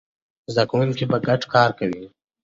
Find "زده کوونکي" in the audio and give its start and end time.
0.53-1.03